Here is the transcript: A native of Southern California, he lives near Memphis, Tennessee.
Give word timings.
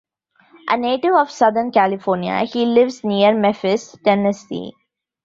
A 0.67 0.77
native 0.77 1.13
of 1.13 1.29
Southern 1.29 1.69
California, 1.71 2.39
he 2.39 2.65
lives 2.65 3.03
near 3.03 3.35
Memphis, 3.37 3.95
Tennessee. 4.03 4.73